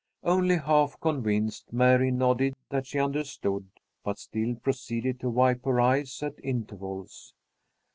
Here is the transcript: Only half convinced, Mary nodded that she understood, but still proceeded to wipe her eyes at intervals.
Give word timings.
Only 0.23 0.57
half 0.57 0.99
convinced, 0.99 1.71
Mary 1.71 2.09
nodded 2.09 2.55
that 2.69 2.87
she 2.87 2.97
understood, 2.99 3.67
but 4.03 4.17
still 4.17 4.55
proceeded 4.55 5.19
to 5.19 5.29
wipe 5.29 5.63
her 5.65 5.79
eyes 5.79 6.23
at 6.23 6.43
intervals. 6.43 7.35